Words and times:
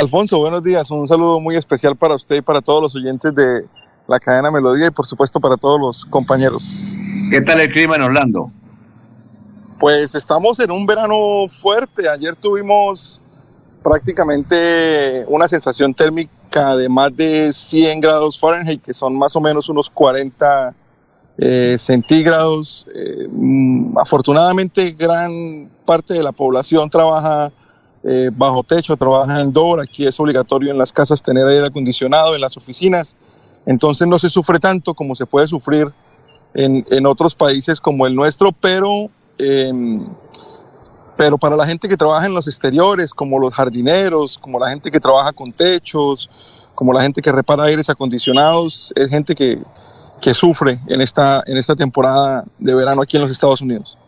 Alfonso, 0.00 0.38
buenos 0.38 0.62
días. 0.62 0.90
Un 0.90 1.06
saludo 1.06 1.40
muy 1.40 1.56
especial 1.56 1.94
para 1.94 2.14
usted 2.14 2.36
y 2.36 2.40
para 2.40 2.62
todos 2.62 2.80
los 2.80 2.96
oyentes 2.96 3.34
de 3.34 3.66
la 4.08 4.18
cadena 4.18 4.50
Melodía 4.50 4.86
y 4.86 4.90
por 4.90 5.06
supuesto 5.06 5.38
para 5.40 5.58
todos 5.58 5.78
los 5.78 6.06
compañeros. 6.06 6.94
¿Qué 7.30 7.42
tal 7.42 7.60
el 7.60 7.70
clima 7.70 7.96
en 7.96 8.02
Orlando? 8.04 8.50
Pues 9.78 10.14
estamos 10.14 10.58
en 10.60 10.70
un 10.70 10.86
verano 10.86 11.46
fuerte. 11.50 12.08
Ayer 12.08 12.34
tuvimos 12.34 13.22
prácticamente 13.82 15.26
una 15.28 15.46
sensación 15.46 15.92
térmica 15.92 16.76
de 16.76 16.88
más 16.88 17.14
de 17.14 17.52
100 17.52 18.00
grados 18.00 18.38
Fahrenheit, 18.38 18.80
que 18.80 18.94
son 18.94 19.18
más 19.18 19.36
o 19.36 19.40
menos 19.42 19.68
unos 19.68 19.90
40 19.90 20.74
eh, 21.36 21.76
centígrados. 21.78 22.86
Eh, 22.94 23.28
mm, 23.30 23.98
afortunadamente, 23.98 24.92
gran 24.92 25.70
parte 25.84 26.14
de 26.14 26.22
la 26.22 26.32
población 26.32 26.88
trabaja 26.88 27.52
eh, 28.02 28.30
bajo 28.32 28.62
techo, 28.62 28.96
trabaja 28.96 29.40
en 29.40 29.52
door. 29.52 29.80
Aquí 29.80 30.06
es 30.06 30.18
obligatorio 30.18 30.70
en 30.70 30.78
las 30.78 30.92
casas 30.92 31.22
tener 31.22 31.46
aire 31.46 31.66
acondicionado, 31.66 32.34
en 32.34 32.40
las 32.40 32.56
oficinas. 32.56 33.16
Entonces 33.66 34.08
no 34.08 34.18
se 34.18 34.30
sufre 34.30 34.58
tanto 34.58 34.94
como 34.94 35.14
se 35.14 35.26
puede 35.26 35.46
sufrir 35.46 35.92
en, 36.54 36.84
en 36.90 37.06
otros 37.06 37.34
países 37.34 37.80
como 37.80 38.06
el 38.06 38.14
nuestro, 38.14 38.52
pero, 38.52 39.10
em, 39.38 40.04
pero 41.16 41.38
para 41.38 41.56
la 41.56 41.66
gente 41.66 41.88
que 41.88 41.96
trabaja 41.96 42.26
en 42.26 42.34
los 42.34 42.48
exteriores, 42.48 43.12
como 43.12 43.38
los 43.38 43.52
jardineros, 43.52 44.38
como 44.38 44.58
la 44.58 44.68
gente 44.70 44.90
que 44.90 44.98
trabaja 44.98 45.32
con 45.32 45.52
techos, 45.52 46.30
como 46.74 46.92
la 46.92 47.02
gente 47.02 47.20
que 47.20 47.30
repara 47.30 47.64
aires 47.64 47.90
acondicionados, 47.90 48.92
es 48.96 49.08
gente 49.10 49.34
que, 49.34 49.58
que 50.22 50.32
sufre 50.32 50.80
en 50.88 51.00
esta, 51.00 51.42
en 51.46 51.56
esta 51.56 51.76
temporada 51.76 52.44
de 52.58 52.74
verano 52.74 53.02
aquí 53.02 53.16
en 53.16 53.22
los 53.22 53.30
Estados 53.30 53.60
Unidos. 53.60 53.98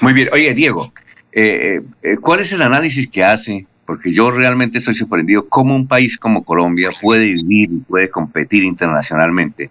Muy 0.00 0.12
bien. 0.12 0.28
Oye, 0.32 0.54
Diego, 0.54 0.92
eh, 1.32 1.82
eh, 2.02 2.16
¿cuál 2.18 2.40
es 2.40 2.52
el 2.52 2.62
análisis 2.62 3.08
que 3.08 3.24
hace? 3.24 3.66
Porque 3.86 4.12
yo 4.12 4.30
realmente 4.30 4.78
estoy 4.78 4.94
sorprendido 4.94 5.46
cómo 5.48 5.74
un 5.74 5.86
país 5.86 6.16
como 6.18 6.44
Colombia 6.44 6.90
puede 7.00 7.24
vivir 7.26 7.70
y 7.72 7.78
puede 7.78 8.08
competir 8.08 8.64
internacionalmente 8.64 9.70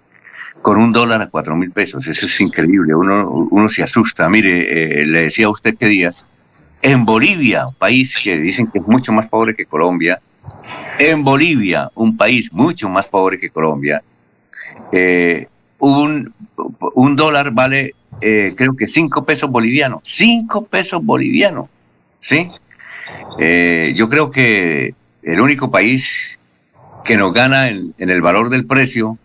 con 0.62 0.78
un 0.78 0.92
dólar 0.92 1.22
a 1.22 1.30
cuatro 1.30 1.56
mil 1.56 1.72
pesos. 1.72 2.06
Eso 2.08 2.26
es 2.26 2.42
increíble. 2.42 2.94
Uno, 2.94 3.48
uno 3.52 3.70
se 3.70 3.84
asusta. 3.84 4.30
Mire, 4.30 5.02
eh, 5.02 5.06
le 5.06 5.24
decía 5.24 5.48
a 5.48 5.50
usted 5.50 5.78
que 5.78 5.88
días, 5.88 6.26
en 6.82 7.06
Bolivia, 7.06 7.68
un 7.68 7.76
país 7.76 8.16
que 8.22 8.38
dicen 8.38 8.68
que 8.68 8.80
es 8.80 8.88
mucho 8.88 9.12
más 9.12 9.28
pobre 9.28 9.56
que 9.56 9.66
Colombia, 9.66 10.20
en 10.98 11.24
Bolivia, 11.24 11.90
un 11.96 12.18
país 12.18 12.52
mucho 12.52 12.90
más 12.90 13.08
pobre 13.08 13.40
que 13.40 13.50
Colombia, 13.50 14.02
eh, 14.92 15.48
un, 15.82 17.16
dólar 17.16 17.52
vale 17.52 17.96
eh, 18.22 18.54
creo 18.56 18.76
que 18.76 18.88
cinco 18.88 19.26
pesos 19.26 19.50
bolivianos. 19.50 20.02
Cinco 20.04 20.66
pesos 20.66 21.04
bolivianos. 21.04 21.68
¿Sí? 22.20 22.50
Eh, 23.40 23.94
yo 23.96 24.08
creo 24.10 24.30
que 24.30 24.94
el 25.24 25.42
único 25.42 25.72
país 25.72 26.38
que 27.04 27.18
nos 27.18 27.34
gana 27.34 27.70
en, 27.70 27.94
el 27.98 28.22
valor 28.22 28.50
del 28.50 28.66
precio 28.66 29.18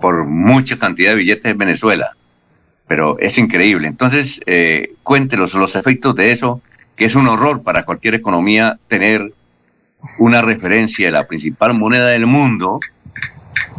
por 0.00 0.26
mucha 0.26 0.78
cantidad 0.78 1.10
de 1.10 1.16
billetes 1.16 1.52
es 1.52 1.56
Venezuela. 1.56 2.16
Pero 2.86 3.18
es 3.18 3.38
increíble. 3.38 3.88
Entonces, 3.88 4.40
eh, 4.44 4.94
cuéntenos 5.02 5.54
los 5.54 5.74
efectos 5.74 6.14
de 6.14 6.32
eso, 6.32 6.60
que 6.96 7.06
es 7.06 7.14
un 7.14 7.28
horror 7.28 7.62
para 7.62 7.84
cualquier 7.84 8.14
economía 8.14 8.78
tener 8.88 9.32
una 10.18 10.42
referencia 10.42 11.06
de 11.06 11.12
la 11.12 11.26
principal 11.26 11.72
moneda 11.74 12.08
del 12.08 12.26
mundo 12.26 12.80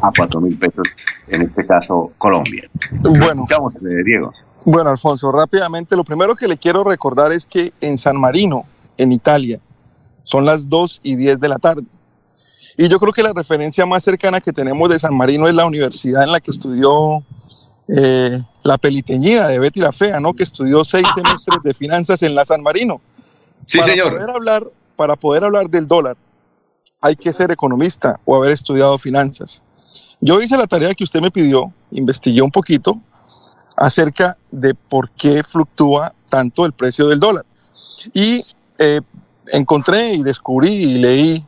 a 0.04 0.12
cuatro 0.16 0.42
mil 0.42 0.58
pesos, 0.58 0.88
en 1.28 1.44
este 1.44 1.66
caso 1.66 2.12
Colombia. 2.18 2.70
Bueno, 2.92 3.46
eh, 3.50 4.04
Diego. 4.04 4.32
Bueno, 4.66 4.90
Alfonso, 4.90 5.32
rápidamente, 5.32 5.96
lo 5.96 6.04
primero 6.04 6.36
que 6.36 6.48
le 6.48 6.58
quiero 6.58 6.84
recordar 6.84 7.32
es 7.32 7.46
que 7.46 7.74
en 7.82 7.98
San 7.98 8.18
Marino, 8.18 8.66
en 8.98 9.12
Italia, 9.12 9.60
son 10.24 10.46
las 10.46 10.70
2 10.70 11.02
y 11.04 11.16
10 11.16 11.40
de 11.40 11.48
la 11.50 11.58
tarde. 11.58 11.84
Y 12.78 12.88
yo 12.90 13.00
creo 13.00 13.14
que 13.14 13.24
la 13.24 13.34
referencia 13.34 13.86
más 13.86 14.04
cercana 14.04 14.42
que 14.42 14.52
tenemos 14.52 14.90
de 14.90 15.00
San 15.00 15.16
Marino 15.16 15.48
es 15.48 15.54
la 15.54 15.66
universidad 15.66 16.24
en 16.24 16.32
la 16.32 16.40
que 16.40 16.52
estudió 16.52 17.24
eh, 17.88 18.42
la 18.64 18.78
peliteñida 18.78 19.48
de 19.48 19.60
Betty 19.60 19.80
la 19.80 19.92
Fea, 19.92 20.20
¿no? 20.20 20.34
Que 20.34 20.44
estudió 20.44 20.84
seis 20.84 21.06
semestres 21.14 21.62
de 21.64 21.74
finanzas 21.74 22.22
en 22.24 22.36
la 22.36 22.46
San 22.46 22.62
Marino. 22.62 23.02
Sí, 23.66 23.78
para 23.78 23.92
señor. 23.92 24.14
Poder 24.14 24.30
hablar, 24.30 24.68
para 24.96 25.16
poder 25.16 25.44
hablar 25.44 25.70
del 25.70 25.88
dólar, 25.88 26.18
hay 27.02 27.16
que 27.16 27.34
ser 27.34 27.52
economista 27.52 28.20
o 28.26 28.36
haber 28.36 28.52
estudiado 28.52 28.98
finanzas. 28.98 29.63
Yo 30.26 30.42
hice 30.42 30.56
la 30.56 30.68
tarea 30.68 30.94
que 30.94 31.04
usted 31.04 31.20
me 31.20 31.32
pidió, 31.32 31.74
investigué 31.92 32.42
un 32.42 32.50
poquito 32.50 32.98
acerca 33.76 34.38
de 34.52 34.74
por 34.74 35.10
qué 35.10 35.44
fluctúa 35.44 36.14
tanto 36.30 36.66
el 36.66 36.72
precio 36.72 37.10
del 37.10 37.20
dólar. 37.20 37.46
Y 38.14 38.42
eh, 38.78 39.02
encontré 39.52 40.14
y 40.14 40.24
descubrí 40.24 40.72
y 40.72 40.98
leí 40.98 41.46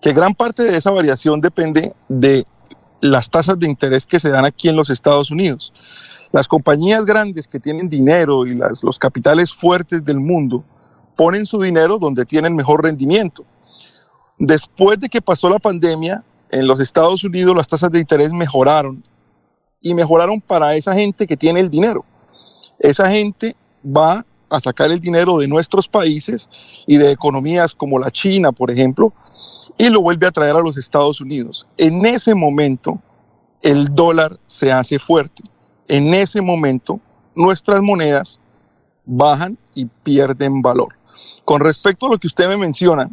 que 0.00 0.14
gran 0.14 0.32
parte 0.32 0.62
de 0.62 0.78
esa 0.78 0.90
variación 0.92 1.42
depende 1.42 1.92
de 2.08 2.46
las 3.02 3.28
tasas 3.28 3.58
de 3.58 3.66
interés 3.66 4.06
que 4.06 4.18
se 4.18 4.30
dan 4.30 4.46
aquí 4.46 4.70
en 4.70 4.76
los 4.76 4.88
Estados 4.88 5.30
Unidos. 5.30 5.74
Las 6.32 6.48
compañías 6.48 7.04
grandes 7.04 7.46
que 7.46 7.60
tienen 7.60 7.90
dinero 7.90 8.46
y 8.46 8.54
los 8.54 8.98
capitales 8.98 9.52
fuertes 9.52 10.02
del 10.02 10.20
mundo 10.20 10.64
ponen 11.16 11.44
su 11.44 11.60
dinero 11.60 11.98
donde 11.98 12.24
tienen 12.24 12.56
mejor 12.56 12.82
rendimiento. 12.82 13.44
Después 14.38 14.98
de 15.00 15.10
que 15.10 15.20
pasó 15.20 15.50
la 15.50 15.58
pandemia, 15.58 16.24
en 16.50 16.66
los 16.66 16.80
Estados 16.80 17.24
Unidos 17.24 17.56
las 17.56 17.68
tasas 17.68 17.90
de 17.90 18.00
interés 18.00 18.32
mejoraron 18.32 19.02
y 19.80 19.94
mejoraron 19.94 20.40
para 20.40 20.74
esa 20.74 20.94
gente 20.94 21.26
que 21.26 21.36
tiene 21.36 21.60
el 21.60 21.70
dinero. 21.70 22.04
Esa 22.78 23.08
gente 23.08 23.56
va 23.84 24.24
a 24.48 24.60
sacar 24.60 24.90
el 24.90 25.00
dinero 25.00 25.38
de 25.38 25.48
nuestros 25.48 25.88
países 25.88 26.48
y 26.86 26.96
de 26.96 27.10
economías 27.10 27.74
como 27.74 27.98
la 27.98 28.10
China, 28.10 28.52
por 28.52 28.70
ejemplo, 28.70 29.12
y 29.76 29.88
lo 29.88 30.00
vuelve 30.00 30.26
a 30.26 30.30
traer 30.30 30.56
a 30.56 30.60
los 30.60 30.76
Estados 30.76 31.20
Unidos. 31.20 31.66
En 31.76 32.04
ese 32.06 32.34
momento, 32.34 33.00
el 33.62 33.94
dólar 33.94 34.38
se 34.46 34.72
hace 34.72 34.98
fuerte. 34.98 35.42
En 35.88 36.14
ese 36.14 36.40
momento, 36.40 37.00
nuestras 37.34 37.80
monedas 37.80 38.40
bajan 39.04 39.58
y 39.74 39.86
pierden 39.86 40.62
valor. 40.62 40.96
Con 41.44 41.60
respecto 41.60 42.06
a 42.06 42.10
lo 42.10 42.18
que 42.18 42.26
usted 42.26 42.48
me 42.48 42.56
menciona, 42.56 43.10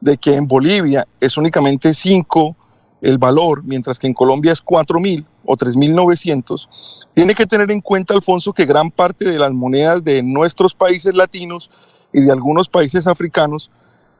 de 0.00 0.16
que 0.16 0.34
en 0.34 0.48
Bolivia 0.48 1.06
es 1.20 1.36
únicamente 1.36 1.92
5 1.92 2.56
el 3.00 3.18
valor, 3.18 3.62
mientras 3.64 3.98
que 3.98 4.06
en 4.06 4.14
Colombia 4.14 4.52
es 4.52 4.64
4.000 4.64 5.26
o 5.44 5.56
3.900, 5.56 7.08
tiene 7.14 7.34
que 7.34 7.46
tener 7.46 7.70
en 7.70 7.80
cuenta, 7.80 8.14
Alfonso, 8.14 8.52
que 8.52 8.66
gran 8.66 8.90
parte 8.90 9.30
de 9.30 9.38
las 9.38 9.52
monedas 9.52 10.04
de 10.04 10.22
nuestros 10.22 10.74
países 10.74 11.14
latinos 11.14 11.70
y 12.12 12.22
de 12.22 12.32
algunos 12.32 12.68
países 12.68 13.06
africanos 13.06 13.70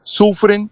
sufren 0.03 0.71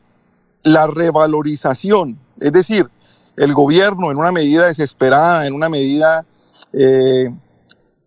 la 0.64 0.88
revalorización. 0.88 2.20
Es 2.40 2.52
decir, 2.52 2.90
el 3.38 3.54
gobierno 3.54 4.12
en 4.12 4.18
una 4.18 4.32
medida 4.32 4.68
desesperada, 4.68 5.46
en 5.46 5.54
una 5.54 5.70
medida 5.70 6.26
eh, 6.74 7.30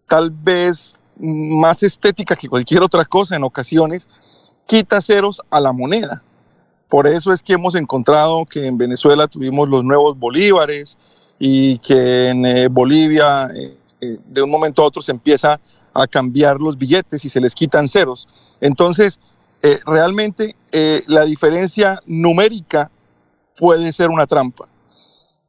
tal 0.07 0.31
vez 0.31 0.99
más 1.19 1.83
estética 1.83 2.37
que 2.37 2.49
cualquier 2.49 2.83
otra 2.83 3.05
cosa 3.05 3.37
en 3.37 3.45
ocasiones, 3.45 4.09
quita 4.67 5.01
ceros 5.01 5.41
a 5.51 5.61
la 5.61 5.73
moneda. 5.73 6.23
Por 6.93 7.07
eso 7.07 7.33
es 7.33 7.43
que 7.43 7.55
hemos 7.55 7.75
encontrado 7.75 8.45
que 8.45 8.67
en 8.67 8.77
Venezuela 8.77 9.27
tuvimos 9.27 9.67
los 9.67 9.83
nuevos 9.83 10.19
bolívares 10.19 10.99
y 11.39 11.79
que 11.79 12.29
en 12.29 12.45
eh, 12.45 12.69
Bolivia 12.69 13.47
eh, 13.47 13.79
eh, 14.03 14.19
de 14.27 14.43
un 14.43 14.51
momento 14.51 14.83
a 14.83 14.89
otro 14.89 15.01
se 15.01 15.11
empieza 15.11 15.59
a 15.95 16.07
cambiar 16.07 16.61
los 16.61 16.77
billetes 16.77 17.25
y 17.25 17.31
se 17.31 17.41
les 17.41 17.55
quitan 17.55 17.89
ceros. 17.89 18.29
Entonces, 18.61 19.21
realmente 19.87 20.55
la 21.07 21.25
diferencia 21.25 21.99
numérica 22.05 22.91
puede 23.57 23.91
ser 23.95 24.11
una 24.11 24.27
trampa. 24.27 24.67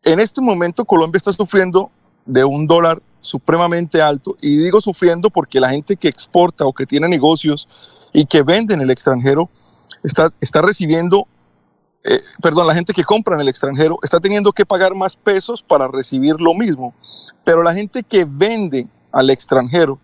En 0.01 0.21
este 0.21 0.39
momento 0.39 0.85
Colombia 0.85 1.17
está 1.17 1.33
sufriendo 1.33 1.91
de 2.25 2.45
un 2.45 2.67
dólar 2.67 3.03
supremamente 3.19 4.01
alto 4.01 4.37
y 4.39 4.55
digo 4.55 4.79
sufriendo 4.79 5.29
porque 5.29 5.59
la 5.59 5.71
gente 5.71 5.97
que 5.97 6.07
exporta 6.07 6.65
o 6.65 6.71
que 6.71 6.85
tiene 6.85 7.09
negocios 7.09 7.67
y 8.13 8.23
que 8.23 8.43
vende 8.43 8.75
en 8.75 8.81
el 8.81 8.91
extranjero 8.91 9.49
está, 10.03 10.31
está 10.39 10.61
recibiendo 10.61 11.27
eh, 12.03 12.19
perdón, 12.41 12.67
la 12.67 12.75
gente 12.75 12.93
que 12.93 13.03
compra 13.03 13.35
en 13.35 13.41
el 13.41 13.47
extranjero 13.47 13.97
está 14.03 14.19
teniendo 14.19 14.51
que 14.51 14.65
pagar 14.65 14.93
más 14.93 15.15
pesos 15.15 15.63
para 15.63 15.87
recibir 15.87 16.39
lo 16.39 16.53
mismo, 16.53 16.93
pero 17.45 17.63
la 17.63 17.73
gente 17.73 18.03
que 18.03 18.25
vende 18.25 18.87
al 19.11 19.29
extranjero 19.29 19.99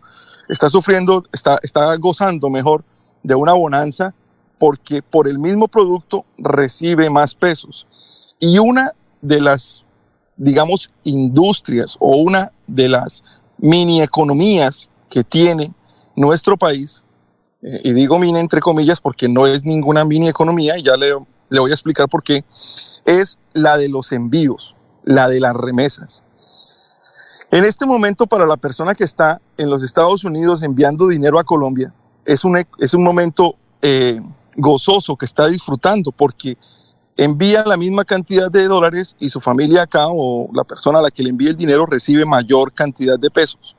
está 0.48 0.70
sufriendo, 0.70 1.24
está, 1.34 1.60
está 1.62 1.96
gozando 1.98 2.50
mejor 2.50 2.84
de 3.24 3.36
una 3.36 3.54
bonanza 3.54 4.14
porque 4.58 5.02
por 5.02 5.28
el 5.28 5.40
mismo 5.40 5.68
producto 5.68 6.26
recibe 6.38 7.10
más 7.10 7.36
pesos. 7.36 7.88
Y 8.40 8.60
una 8.60 8.94
de 9.22 9.42
las, 9.42 9.86
digamos, 10.38 10.92
industrias 11.04 11.98
o 12.00 12.18
una 12.18 12.52
de 12.68 12.90
las 12.90 13.24
mini 13.58 14.02
economías 14.02 14.90
que 15.10 15.24
tiene 15.24 15.74
nuestro 16.16 16.58
país, 16.58 17.04
eh, 17.62 17.82
y 17.84 17.94
digo 17.94 18.20
mini 18.20 18.40
entre 18.40 18.62
comillas 18.62 19.02
porque 19.02 19.28
no 19.28 19.48
es 19.48 19.64
ninguna 19.64 20.06
mini 20.06 20.30
economía, 20.30 20.78
y 20.78 20.84
ya 20.84 20.96
le 20.96 21.14
le 21.50 21.60
voy 21.60 21.72
a 21.72 21.74
explicar 21.74 22.08
por 22.08 22.24
qué, 22.24 22.44
es 23.06 23.40
la 23.54 23.78
de 23.78 23.90
los 23.90 24.12
envíos, 24.12 24.76
la 25.04 25.28
de 25.28 25.40
las 25.40 25.56
remesas. 25.56 26.24
En 27.52 27.66
este 27.66 27.86
momento, 27.86 28.28
para 28.28 28.46
la 28.46 28.58
persona 28.58 28.94
que 28.94 29.04
está 29.04 29.42
en 29.58 29.70
los 29.70 29.84
Estados 29.84 30.24
Unidos 30.24 30.62
enviando 30.62 31.08
dinero 31.08 31.40
a 31.40 31.44
Colombia, 31.44 31.94
es 32.26 32.44
un, 32.44 32.64
es 32.78 32.94
un 32.94 33.04
momento 33.04 33.56
eh, 33.82 34.22
gozoso 34.56 35.16
que 35.16 35.26
está 35.26 35.48
disfrutando 35.48 36.12
porque 36.12 36.58
envía 37.18 37.64
la 37.66 37.76
misma 37.76 38.06
cantidad 38.06 38.52
de 38.52 38.68
dólares 38.68 39.16
y 39.20 39.30
su 39.30 39.40
familia 39.40 39.84
acá 39.84 40.06
o 40.08 40.50
la 40.54 40.64
persona 40.64 41.00
a 41.00 41.02
la 41.02 41.12
que 41.12 41.24
le 41.24 41.32
envía 41.32 41.50
el 41.50 41.58
dinero 41.58 41.86
recibe 41.86 42.26
mayor 42.26 42.72
cantidad 42.72 43.20
de 43.20 43.30
pesos. 43.30 43.76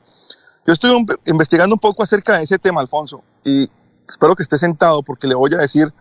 Yo 0.65 0.73
estoy 0.73 1.05
investigando 1.25 1.73
un 1.73 1.79
poco 1.79 2.03
acerca 2.03 2.37
de 2.37 2.43
ese 2.43 2.59
tema, 2.59 2.81
Alfonso, 2.81 3.23
y 3.43 3.69
espero 4.07 4.35
que 4.35 4.43
esté 4.43 4.57
sentado 4.57 5.01
porque 5.01 5.27
le 5.27 5.33
voy 5.33 5.51
a 5.53 5.57
decir 5.57 5.91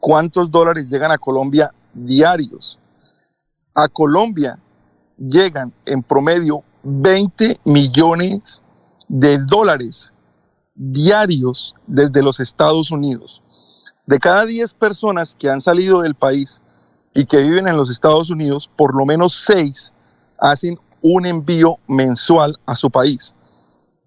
cuántos 0.00 0.50
dólares 0.50 0.88
llegan 0.88 1.12
a 1.12 1.18
Colombia 1.18 1.72
diarios. 1.92 2.78
A 3.74 3.88
Colombia 3.88 4.58
llegan 5.16 5.72
en 5.84 6.02
promedio 6.02 6.64
20 6.82 7.60
millones 7.64 8.64
de 9.06 9.38
dólares 9.38 10.12
diarios 10.74 11.74
desde 11.86 12.22
los 12.22 12.40
Estados 12.40 12.90
Unidos. 12.90 13.42
De 14.06 14.18
cada 14.18 14.46
10 14.46 14.74
personas 14.74 15.36
que 15.38 15.50
han 15.50 15.60
salido 15.60 16.00
del 16.00 16.14
país 16.14 16.62
y 17.14 17.26
que 17.26 17.42
viven 17.42 17.68
en 17.68 17.76
los 17.76 17.90
Estados 17.90 18.30
Unidos, 18.30 18.70
por 18.76 18.96
lo 18.96 19.04
menos 19.04 19.44
6 19.46 19.92
hacen 20.38 20.80
un 21.02 21.26
envío 21.26 21.78
mensual 21.86 22.58
a 22.66 22.74
su 22.76 22.90
país. 22.90 23.34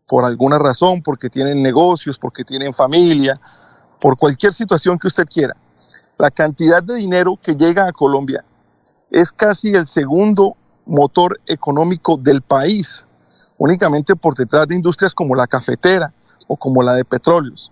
Por 0.08 0.26
alguna 0.26 0.58
razón, 0.60 1.02
porque 1.02 1.30
tienen 1.30 1.62
negocios, 1.62 2.18
porque 2.18 2.44
tienen 2.44 2.74
familia, 2.74 3.40
por 4.02 4.18
cualquier 4.18 4.54
situación 4.54 4.98
que 4.98 5.08
usted 5.08 5.26
quiera. 5.26 5.56
La 6.18 6.30
cantidad 6.32 6.82
de 6.84 6.96
dinero 6.96 7.40
que 7.42 7.56
llega 7.56 7.88
a 7.88 7.92
Colombia 7.92 8.46
es 9.10 9.32
casi 9.32 9.74
el 9.76 9.88
segundo 9.88 10.56
motor 10.86 11.40
económico 11.48 12.18
del 12.18 12.42
país, 12.42 13.06
únicamente 13.58 14.16
por 14.16 14.36
detrás 14.36 14.68
de 14.68 14.76
industrias 14.76 15.14
como 15.14 15.36
la 15.36 15.48
cafetera 15.48 16.14
o 16.48 16.58
como 16.58 16.84
la 16.84 16.94
de 16.94 17.06
petróleos. 17.06 17.72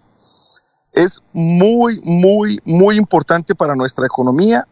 Es 0.91 1.21
muy, 1.33 2.01
muy, 2.03 2.59
muy 2.65 2.97
importante 2.97 3.55
para 3.55 3.75
nuestra 3.75 4.05
economía 4.05 4.67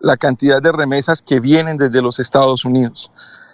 la 0.00 0.16
cantidad 0.16 0.60
de 0.60 0.72
remesas 0.72 1.22
que 1.22 1.40
vienen 1.40 1.76
desde 1.76 2.02
los 2.02 2.18
Estados 2.18 2.64
Unidos. 2.64 3.10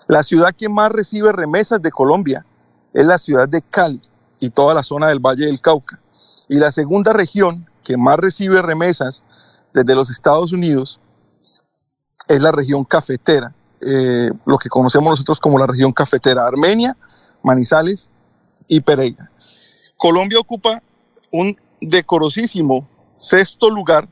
La 0.08 0.22
ciudad 0.22 0.50
que 0.56 0.68
más 0.68 0.90
recibe 0.90 1.32
remesas 1.32 1.80
de 1.80 1.90
Colombia 1.90 2.44
es 2.92 3.06
la 3.06 3.18
ciudad 3.18 3.48
de 3.48 3.62
Cali 3.62 4.00
y 4.40 4.50
toda 4.50 4.74
la 4.74 4.82
zona 4.82 5.08
del 5.08 5.20
Valle 5.20 5.46
del 5.46 5.60
Cauca. 5.60 6.00
Y 6.48 6.56
la 6.56 6.72
segunda 6.72 7.12
región 7.12 7.68
que 7.84 7.96
más 7.96 8.18
recibe 8.18 8.60
remesas 8.60 9.22
desde 9.72 9.94
los 9.94 10.10
Estados 10.10 10.52
Unidos 10.52 11.00
es 12.28 12.40
la 12.40 12.52
región 12.52 12.84
cafetera, 12.84 13.54
eh, 13.80 14.30
lo 14.44 14.58
que 14.58 14.68
conocemos 14.68 15.10
nosotros 15.10 15.40
como 15.40 15.58
la 15.58 15.66
región 15.66 15.92
cafetera, 15.92 16.46
Armenia, 16.46 16.96
Manizales 17.42 18.10
y 18.68 18.80
Pereira. 18.80 19.30
Colombia 19.96 20.38
ocupa 20.38 20.82
un 21.32 21.56
decorosísimo 21.80 22.88
sexto 23.16 23.68
lugar 23.68 24.08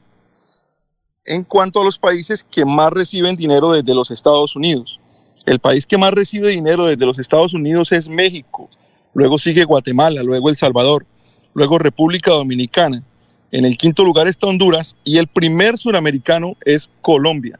en 1.24 1.44
cuanto 1.44 1.80
a 1.80 1.84
los 1.84 1.98
países 1.98 2.42
que 2.42 2.64
más 2.64 2.90
reciben 2.90 3.36
dinero 3.36 3.72
desde 3.72 3.94
los 3.94 4.10
Estados 4.10 4.56
Unidos. 4.56 4.98
El 5.44 5.60
país 5.60 5.86
que 5.86 5.98
más 5.98 6.12
recibe 6.12 6.48
dinero 6.48 6.86
desde 6.86 7.06
los 7.06 7.18
Estados 7.18 7.54
Unidos 7.54 7.92
es 7.92 8.08
México, 8.08 8.68
luego 9.14 9.38
sigue 9.38 9.64
Guatemala, 9.64 10.22
luego 10.22 10.48
El 10.48 10.56
Salvador, 10.56 11.06
luego 11.54 11.78
República 11.78 12.32
Dominicana. 12.32 13.02
En 13.50 13.64
el 13.64 13.78
quinto 13.78 14.04
lugar 14.04 14.28
está 14.28 14.46
Honduras 14.46 14.96
y 15.04 15.16
el 15.16 15.26
primer 15.26 15.78
suramericano 15.78 16.56
es 16.64 16.90
Colombia. 17.00 17.58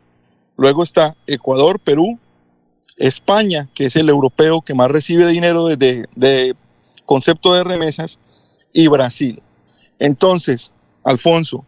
Luego 0.56 0.82
está 0.82 1.16
Ecuador, 1.26 1.80
Perú, 1.80 2.18
España, 2.96 3.68
que 3.74 3.86
es 3.86 3.96
el 3.96 4.08
europeo 4.08 4.60
que 4.60 4.74
más 4.74 4.90
recibe 4.90 5.26
dinero 5.28 5.66
desde 5.66 6.04
de 6.14 6.56
concepto 7.06 7.54
de 7.54 7.64
remesas, 7.64 8.18
y 8.72 8.86
Brasil. 8.86 9.42
Entonces, 9.98 10.72
Alfonso, 11.04 11.64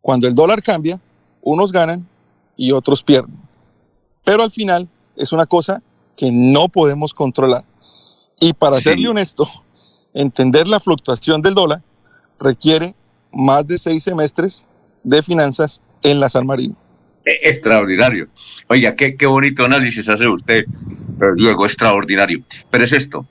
cuando 0.00 0.26
el 0.26 0.34
dólar 0.34 0.62
cambia, 0.62 1.00
unos 1.42 1.72
ganan 1.72 2.08
y 2.56 2.72
otros 2.72 3.02
pierden. 3.02 3.38
Pero 4.24 4.42
al 4.42 4.50
final 4.50 4.88
es 5.14 5.32
una 5.32 5.46
cosa 5.46 5.82
que 6.16 6.30
no 6.32 6.68
podemos 6.68 7.12
controlar. 7.12 7.64
Y 8.40 8.54
para 8.54 8.80
serle 8.80 9.08
honesto, 9.08 9.48
entender 10.14 10.66
la 10.66 10.80
fluctuación 10.80 11.42
del 11.42 11.54
dólar 11.54 11.82
requiere 12.38 12.94
más 13.36 13.66
de 13.66 13.78
seis 13.78 14.02
semestres 14.02 14.66
de 15.02 15.22
finanzas 15.22 15.82
en 16.02 16.20
la 16.20 16.28
San 16.28 16.46
Marino. 16.46 16.76
E, 17.24 17.48
extraordinario. 17.48 18.28
Oiga, 18.68 18.94
qué, 18.96 19.16
qué 19.16 19.26
bonito 19.26 19.64
análisis 19.64 20.08
hace 20.08 20.26
usted, 20.26 20.64
pero 21.18 21.34
luego 21.34 21.66
extraordinario. 21.66 22.42
Pero 22.70 22.84
es 22.84 22.92
esto. 22.92 23.26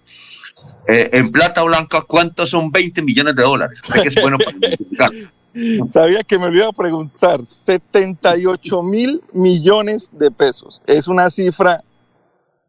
Eh, 0.88 1.10
en 1.14 1.32
plata 1.32 1.64
blanca, 1.64 2.02
¿cuántos 2.02 2.50
son 2.50 2.72
20 2.72 3.02
millones 3.02 3.36
de 3.36 3.44
dólares? 3.44 3.80
que 3.92 4.08
es 4.08 4.16
bueno 4.22 4.38
para 4.38 5.10
Sabía 5.88 6.22
que 6.24 6.38
me 6.38 6.52
lo 6.52 6.58
iba 6.58 6.68
a 6.68 6.74
preguntar. 6.74 7.46
78 7.46 8.84
mil 8.84 9.22
millones 9.34 10.10
de 10.12 10.30
pesos. 10.30 10.82
Es 10.86 11.08
una 11.08 11.30
cifra 11.30 11.82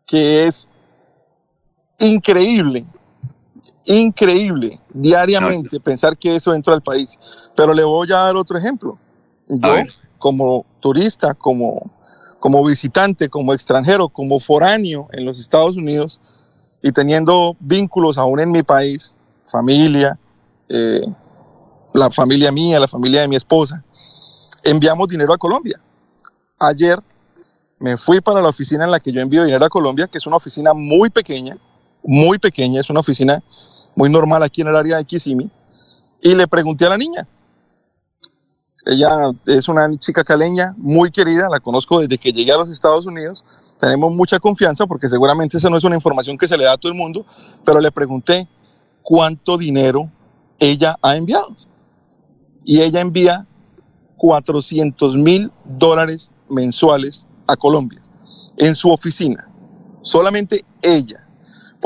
que 0.06 0.46
es 0.46 0.68
increíble, 1.98 2.86
increíble 3.86 4.78
diariamente 4.92 5.80
pensar 5.80 6.16
que 6.16 6.36
eso 6.36 6.54
entra 6.54 6.74
al 6.74 6.82
país. 6.82 7.18
Pero 7.54 7.72
le 7.72 7.84
voy 7.84 8.08
a 8.12 8.16
dar 8.16 8.36
otro 8.36 8.58
ejemplo. 8.58 8.98
Yo, 9.48 9.74
como 10.18 10.66
turista, 10.80 11.34
como, 11.34 11.90
como 12.40 12.64
visitante, 12.64 13.28
como 13.28 13.54
extranjero, 13.54 14.08
como 14.08 14.40
foráneo 14.40 15.08
en 15.12 15.24
los 15.24 15.38
Estados 15.38 15.76
Unidos 15.76 16.20
y 16.82 16.92
teniendo 16.92 17.56
vínculos 17.60 18.18
aún 18.18 18.40
en 18.40 18.50
mi 18.50 18.62
país, 18.62 19.14
familia, 19.44 20.18
eh, 20.68 21.06
la 21.94 22.10
familia 22.10 22.52
mía, 22.52 22.80
la 22.80 22.88
familia 22.88 23.22
de 23.22 23.28
mi 23.28 23.36
esposa, 23.36 23.82
enviamos 24.64 25.08
dinero 25.08 25.32
a 25.32 25.38
Colombia. 25.38 25.80
Ayer 26.58 26.98
me 27.78 27.96
fui 27.96 28.20
para 28.20 28.40
la 28.40 28.48
oficina 28.48 28.84
en 28.84 28.90
la 28.90 29.00
que 29.00 29.12
yo 29.12 29.20
envío 29.20 29.44
dinero 29.44 29.64
a 29.64 29.68
Colombia, 29.68 30.06
que 30.06 30.18
es 30.18 30.26
una 30.26 30.36
oficina 30.36 30.74
muy 30.74 31.10
pequeña, 31.10 31.56
muy 32.02 32.38
pequeña, 32.38 32.80
es 32.80 32.90
una 32.90 33.00
oficina 33.00 33.42
muy 33.96 34.08
normal 34.08 34.44
aquí 34.44 34.60
en 34.60 34.68
el 34.68 34.76
área 34.76 34.98
de 34.98 35.04
Kissimmee, 35.04 35.50
y 36.22 36.34
le 36.34 36.46
pregunté 36.46 36.86
a 36.86 36.90
la 36.90 36.98
niña, 36.98 37.26
ella 38.86 39.32
es 39.46 39.68
una 39.68 39.90
chica 39.98 40.22
caleña 40.22 40.72
muy 40.78 41.10
querida, 41.10 41.48
la 41.50 41.58
conozco 41.58 42.00
desde 42.00 42.18
que 42.18 42.32
llegué 42.32 42.52
a 42.52 42.56
los 42.56 42.70
Estados 42.70 43.04
Unidos. 43.04 43.44
Tenemos 43.80 44.12
mucha 44.12 44.38
confianza 44.38 44.86
porque 44.86 45.08
seguramente 45.08 45.56
esa 45.56 45.68
no 45.68 45.76
es 45.76 45.82
una 45.82 45.96
información 45.96 46.38
que 46.38 46.46
se 46.46 46.56
le 46.56 46.64
da 46.64 46.74
a 46.74 46.76
todo 46.76 46.92
el 46.92 46.96
mundo, 46.96 47.26
pero 47.64 47.80
le 47.80 47.90
pregunté 47.90 48.48
cuánto 49.02 49.58
dinero 49.58 50.08
ella 50.60 50.96
ha 51.02 51.16
enviado. 51.16 51.48
Y 52.64 52.80
ella 52.80 53.00
envía 53.00 53.44
400 54.16 55.16
mil 55.16 55.50
dólares 55.64 56.32
mensuales 56.48 57.26
a 57.48 57.56
Colombia 57.56 58.00
en 58.56 58.76
su 58.76 58.92
oficina. 58.92 59.50
Solamente 60.02 60.64
ella. 60.80 61.25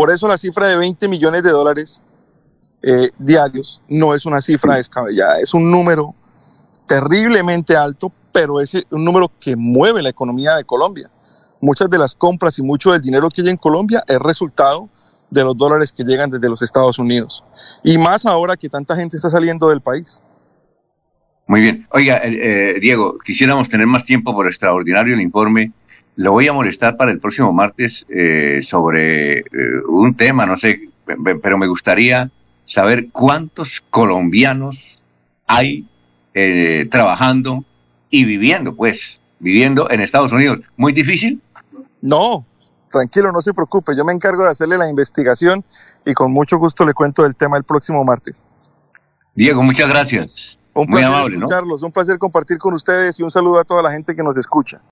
Por 0.00 0.10
eso 0.10 0.26
la 0.26 0.38
cifra 0.38 0.66
de 0.66 0.78
20 0.78 1.08
millones 1.08 1.42
de 1.42 1.50
dólares 1.50 2.02
eh, 2.80 3.10
diarios 3.18 3.82
no 3.86 4.14
es 4.14 4.24
una 4.24 4.40
cifra 4.40 4.76
descabellada, 4.76 5.38
es 5.40 5.52
un 5.52 5.70
número 5.70 6.14
terriblemente 6.88 7.76
alto, 7.76 8.10
pero 8.32 8.62
es 8.62 8.72
un 8.88 9.04
número 9.04 9.30
que 9.38 9.56
mueve 9.56 10.00
la 10.00 10.08
economía 10.08 10.54
de 10.54 10.64
Colombia. 10.64 11.10
Muchas 11.60 11.90
de 11.90 11.98
las 11.98 12.14
compras 12.14 12.58
y 12.58 12.62
mucho 12.62 12.92
del 12.92 13.02
dinero 13.02 13.28
que 13.28 13.42
hay 13.42 13.50
en 13.50 13.58
Colombia 13.58 14.02
es 14.08 14.18
resultado 14.18 14.88
de 15.28 15.44
los 15.44 15.54
dólares 15.54 15.92
que 15.92 16.02
llegan 16.02 16.30
desde 16.30 16.48
los 16.48 16.62
Estados 16.62 16.98
Unidos. 16.98 17.44
Y 17.84 17.98
más 17.98 18.24
ahora 18.24 18.56
que 18.56 18.70
tanta 18.70 18.96
gente 18.96 19.18
está 19.18 19.28
saliendo 19.28 19.68
del 19.68 19.82
país. 19.82 20.22
Muy 21.46 21.60
bien. 21.60 21.86
Oiga, 21.92 22.16
eh, 22.24 22.76
eh, 22.76 22.80
Diego, 22.80 23.18
quisiéramos 23.18 23.68
tener 23.68 23.86
más 23.86 24.04
tiempo 24.04 24.32
por 24.32 24.46
extraordinario 24.46 25.12
el 25.12 25.20
informe. 25.20 25.74
Lo 26.20 26.32
voy 26.32 26.46
a 26.46 26.52
molestar 26.52 26.98
para 26.98 27.10
el 27.12 27.18
próximo 27.18 27.50
martes 27.50 28.04
eh, 28.10 28.60
sobre 28.62 29.42
un 29.88 30.14
tema, 30.14 30.44
no 30.44 30.54
sé, 30.54 30.90
pero 31.42 31.56
me 31.56 31.66
gustaría 31.66 32.30
saber 32.66 33.08
cuántos 33.10 33.82
colombianos 33.88 35.02
hay 35.46 35.86
eh, 36.34 36.86
trabajando 36.90 37.64
y 38.10 38.26
viviendo, 38.26 38.76
pues, 38.76 39.18
viviendo 39.38 39.90
en 39.90 40.02
Estados 40.02 40.30
Unidos. 40.30 40.60
¿Muy 40.76 40.92
difícil? 40.92 41.40
No, 42.02 42.44
tranquilo, 42.90 43.32
no 43.32 43.40
se 43.40 43.54
preocupe. 43.54 43.96
Yo 43.96 44.04
me 44.04 44.12
encargo 44.12 44.44
de 44.44 44.50
hacerle 44.50 44.76
la 44.76 44.90
investigación 44.90 45.64
y 46.04 46.12
con 46.12 46.32
mucho 46.32 46.58
gusto 46.58 46.84
le 46.84 46.92
cuento 46.92 47.24
el 47.24 47.34
tema 47.34 47.56
el 47.56 47.64
próximo 47.64 48.04
martes. 48.04 48.44
Diego, 49.34 49.62
muchas 49.62 49.88
gracias. 49.88 50.58
Un 50.74 50.86
placer, 50.86 51.08
amable, 51.08 51.38
¿no? 51.38 51.46
Carlos, 51.46 51.82
un 51.82 51.92
placer 51.92 52.18
compartir 52.18 52.58
con 52.58 52.74
ustedes 52.74 53.18
y 53.18 53.22
un 53.22 53.30
saludo 53.30 53.58
a 53.58 53.64
toda 53.64 53.82
la 53.82 53.90
gente 53.90 54.14
que 54.14 54.22
nos 54.22 54.36
escucha. 54.36 54.82